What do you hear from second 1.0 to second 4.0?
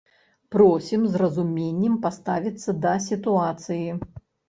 з разуменнем паставіцца да сітуацыі.